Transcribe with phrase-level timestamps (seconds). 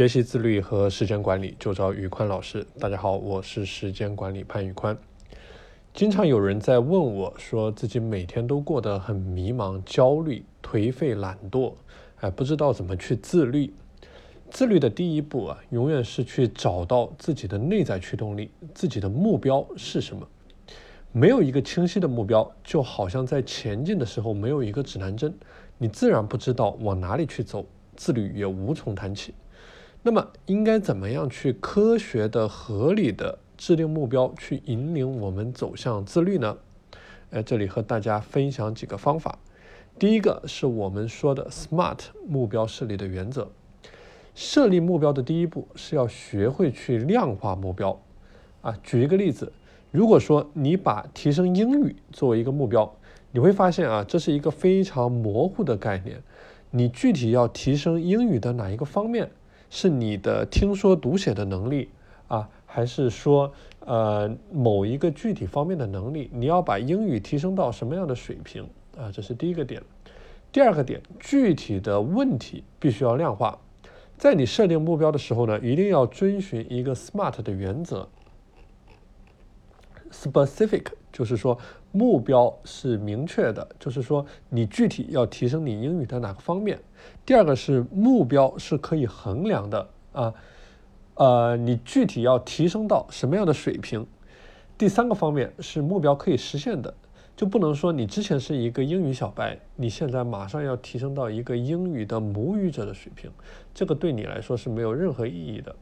[0.00, 2.66] 学习自律和时间管理就找宇宽老师。
[2.78, 4.96] 大家好，我是时间管理潘宇宽。
[5.92, 11.74] 经常有人在问我，说自己每天都过得很迷茫、焦虑、颓废、懒惰，
[12.20, 13.74] 哎，不知道怎么去自律。
[14.50, 20.26] 自律的第一步啊，永远是去找到自己的内在驱动力，自己的目标是什么。
[21.12, 25.34] 没有一个清晰的目标，就好像在前进的时候没有一个指南针，
[25.76, 29.34] 你自然不知道往哪里去走，自律也无从谈起。
[30.02, 36.56] 那么，应该怎么样去科学的、合理的制定目标，去引领我们走向自律呢？
[37.32, 39.38] 哎，这里和大家分享几个方法。
[39.98, 43.50] 第一个是我们说的 SMART 目标设立的原则。
[44.34, 48.00] 设立目标的第一步是要学会去量化目标。
[48.62, 49.52] 啊，举一个例子。
[49.90, 52.96] 如果说你把提升英语作为一个目标，
[53.32, 56.22] 你会发现啊，这是一个非常模糊的概念。
[56.70, 59.30] 你具体要提升英语的哪一个方面？
[59.70, 61.88] 是你的听说读写的能力
[62.28, 63.50] 啊，还是说
[63.86, 66.28] 呃某一个具体方面的能力？
[66.34, 69.10] 你要把英语提升到什么样的水平啊？
[69.10, 69.80] 这是第一个点。
[70.52, 73.56] 第二个点，具体的问题必须要量化。
[74.18, 78.08] 在你设定目标的时候呢，一定要遵循一个 SMART 的原则。
[80.12, 81.58] Specific 就是说
[81.92, 86.78] 目标是明确的，就是说你具体要提升你英语的哪个方面。
[87.24, 90.34] 第二个是目标是可以衡量的啊，
[91.14, 94.06] 呃，你具体要提升到什么样的水平。
[94.76, 96.92] 第三个方面是目标可以实现的，
[97.36, 103.30] 就不能说你之前是一个英语小白，你现在马上要提升到一个英语的母语者的水平，
[103.74, 105.74] 这个对你来说是没有任何意义的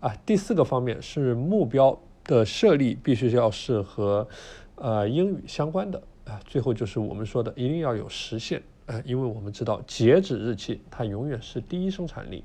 [0.00, 0.14] 啊。
[0.24, 1.98] 第四个方面是目标。
[2.26, 4.26] 的设立必须要是和
[4.74, 12.44] 呃英语相关的啊，最后就是我们说的一定要有实现啊，因为我们知道截止日期它永远是第一生产力。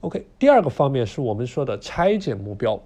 [0.00, 2.80] OK，第二个方面是我们说的拆解目标，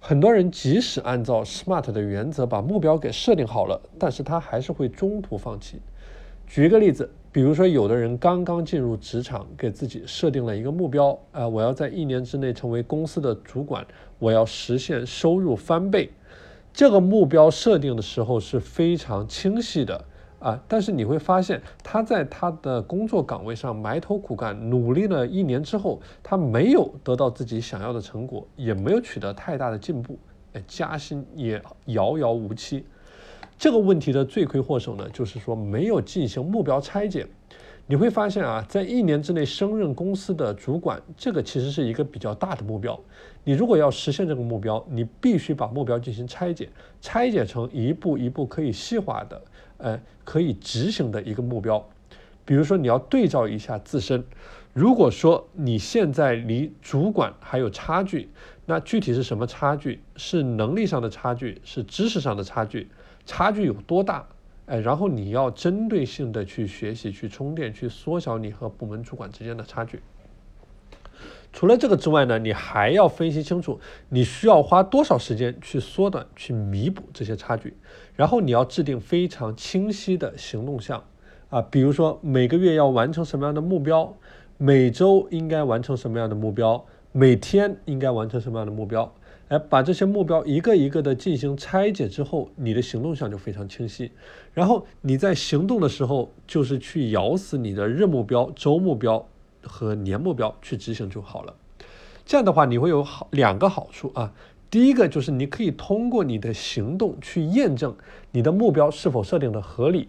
[0.00, 5.80] 很多人即使按照 SMART 的原则把目标给设定好了，但是他还是会中途放弃。
[6.46, 7.10] 举一个例子。
[7.32, 13.86] 比如说，有的人刚刚进入职场，给自己设定了一个目标，啊，我要在一年之内成为公司的主管，
[14.18, 16.10] 我要实现收入翻倍。
[16.74, 20.04] 这个目标设定的时候是非常清晰的，
[20.40, 30.18] 啊，但是你会发现，他在他的工作岗位上埋头苦干，努力了一年之后，他没有得到自己想要的成果，也没有取得太大的进步，
[30.52, 32.84] 哎，加薪也遥遥无期。
[33.58, 37.26] 这个问题的罪魁祸首呢，就是说没有进行目标拆解。
[37.86, 42.98] 你会发现啊，在一年之内升任公司的主管，这个其实是一个比较大的目标。
[43.44, 46.68] 你如果要实现这个目标，你必须把目标进行拆解，
[47.00, 49.42] 拆解成一步一步可以细化的，
[49.78, 51.84] 呃，可以执行的一个目标。
[52.44, 54.24] 比如说，你要对照一下自身。
[54.72, 58.30] 如果说你现在离主管还有差距，
[58.64, 60.00] 那具体是什么差距？
[60.16, 62.88] 是能力上的差距，是知识上的差距？
[63.24, 64.26] 差距有多大？
[64.66, 70.00] 哎，然后你要针对性的去学习、去充电、去缩小你和部门主管之间的差距。
[71.52, 73.78] 除了这个之外呢，你还要分析清楚
[74.08, 77.76] 你需要花多少时间去缩短、去弥补这些差距。
[78.14, 81.02] 然后你要制定非常清晰的行动项
[81.50, 84.16] 啊，比如说每个月要完成什么样的目标，
[84.56, 89.12] 每周应该完成什么样的目标，每天应该完成什么样的目标。
[89.48, 94.10] 哎，把这些目标一个一个的进行拆解之后，你的行动项就非常清晰。
[94.54, 99.28] 然后你在行动的时候，就是去咬死你的日目标、周目标
[99.62, 101.54] 和年目标去执行就好了。
[102.24, 104.32] 这样的话，你会有好两个好处啊。
[104.70, 107.94] 第一个就是你可以通过你的行动去验证
[108.30, 110.08] 你的目标是否设定的合理。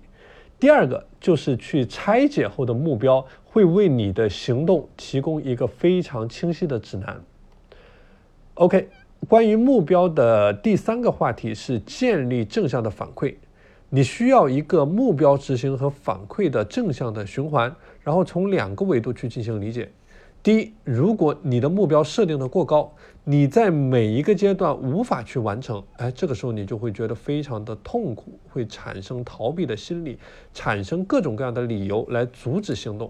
[0.58, 7.22] 第二个就是去拆解后的目标会为你的行动提供一个非常清晰的指南。
[8.54, 8.88] OK。
[9.26, 13.36] 关于目标的第三个话题是建立正向的反馈，
[13.90, 19.90] 你需要一个目标执行和反馈的正向的循环，然后从两个维度去进行理解。
[20.42, 22.92] 第一，如果你的目标设定的过高，
[23.24, 30.18] 你在每一个阶段无法去完成，哎，这个时候你就会觉得非常的痛苦，会产生逃避的心理，
[30.54, 33.10] 产生各种各样的理由来阻止行动。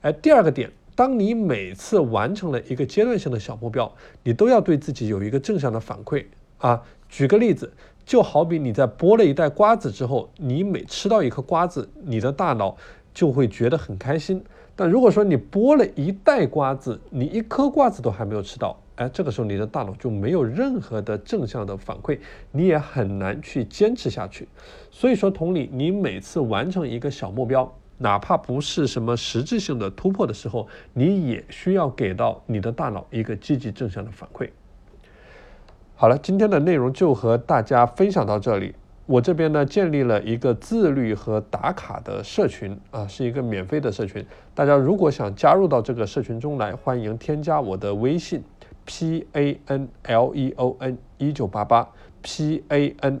[0.00, 0.68] 哎，第二个点。
[0.96, 3.92] 当你每次完成了一个阶段性的小目标，
[4.24, 6.24] 你都要对自己有一个正向的反馈
[6.56, 6.82] 啊。
[7.08, 7.70] 举个例子，
[8.04, 12.74] 就好比你在剥了一袋瓜子之后，你每吃到一颗瓜子，你的大脑
[13.12, 14.42] 就会觉得很开心。
[14.74, 22.18] 但如果说你剥了一袋瓜子，你一颗瓜子都还没有吃到，哎，这个时候你的大脑就没有任何的正向的反馈，
[22.50, 24.48] 你也很难去坚持下去。
[24.90, 27.70] 所以说，同理，你每次完成一个小目标。
[27.98, 34.50] 哪怕不是什么实质性的突破的时候，你也需要给到你的大脑一个积极正向的反馈。
[35.94, 38.74] 好了，今天的内容就和大家分享到这里。
[39.06, 44.26] 我这边呢建立了一个自律和打卡的社群啊，是一个免费的社群。
[44.52, 48.42] 大家如果想加入到这个社群中来，欢迎添加我的微信
[48.84, 51.88] p a n l e o n 一九八八
[52.20, 53.20] p a n